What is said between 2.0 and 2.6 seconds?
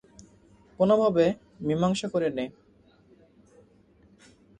করে নে।